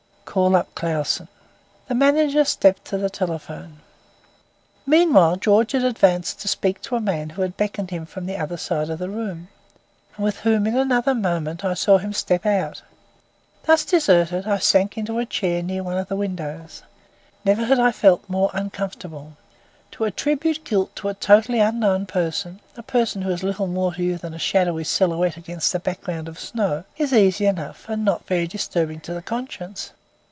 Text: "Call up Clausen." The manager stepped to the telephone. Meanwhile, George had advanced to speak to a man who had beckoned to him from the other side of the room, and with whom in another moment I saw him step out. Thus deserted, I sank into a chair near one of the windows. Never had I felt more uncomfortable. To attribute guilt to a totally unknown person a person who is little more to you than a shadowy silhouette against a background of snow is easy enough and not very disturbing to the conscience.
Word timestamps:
"Call 0.23 0.55
up 0.55 0.73
Clausen." 0.75 1.27
The 1.89 1.93
manager 1.95 2.45
stepped 2.45 2.85
to 2.85 2.97
the 2.97 3.09
telephone. 3.09 3.81
Meanwhile, 4.85 5.35
George 5.35 5.73
had 5.73 5.83
advanced 5.83 6.39
to 6.39 6.47
speak 6.47 6.81
to 6.83 6.95
a 6.95 7.01
man 7.01 7.31
who 7.31 7.41
had 7.41 7.57
beckoned 7.57 7.89
to 7.89 7.95
him 7.95 8.05
from 8.05 8.25
the 8.27 8.37
other 8.37 8.55
side 8.55 8.89
of 8.89 8.97
the 8.99 9.09
room, 9.09 9.49
and 10.15 10.23
with 10.23 10.37
whom 10.37 10.65
in 10.67 10.77
another 10.77 11.13
moment 11.13 11.65
I 11.65 11.73
saw 11.73 11.97
him 11.97 12.13
step 12.13 12.45
out. 12.45 12.81
Thus 13.65 13.83
deserted, 13.83 14.47
I 14.47 14.59
sank 14.59 14.97
into 14.97 15.19
a 15.19 15.25
chair 15.25 15.61
near 15.61 15.83
one 15.83 15.97
of 15.97 16.07
the 16.07 16.15
windows. 16.15 16.81
Never 17.43 17.65
had 17.65 17.77
I 17.79 17.91
felt 17.91 18.23
more 18.29 18.51
uncomfortable. 18.53 19.33
To 19.93 20.05
attribute 20.05 20.63
guilt 20.63 20.95
to 20.95 21.09
a 21.09 21.13
totally 21.13 21.59
unknown 21.59 22.05
person 22.05 22.61
a 22.77 22.83
person 22.83 23.21
who 23.23 23.31
is 23.31 23.43
little 23.43 23.67
more 23.67 23.93
to 23.95 24.01
you 24.01 24.17
than 24.17 24.33
a 24.33 24.39
shadowy 24.39 24.85
silhouette 24.85 25.35
against 25.35 25.75
a 25.75 25.79
background 25.79 26.29
of 26.29 26.39
snow 26.39 26.85
is 26.97 27.11
easy 27.11 27.47
enough 27.47 27.89
and 27.89 28.05
not 28.05 28.25
very 28.27 28.47
disturbing 28.47 29.01
to 29.01 29.13
the 29.13 29.21
conscience. 29.21 29.91